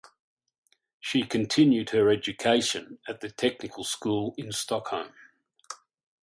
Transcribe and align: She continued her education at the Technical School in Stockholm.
She 0.99 1.21
continued 1.27 1.91
her 1.91 2.09
education 2.09 2.97
at 3.07 3.21
the 3.21 3.29
Technical 3.29 3.83
School 3.83 4.33
in 4.35 4.51
Stockholm. 4.51 5.13